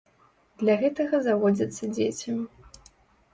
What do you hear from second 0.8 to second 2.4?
гэтага заводзяцца дзеці.